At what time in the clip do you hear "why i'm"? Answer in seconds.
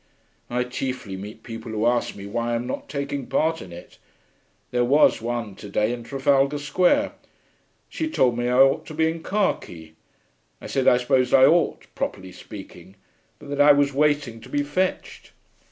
2.25-2.65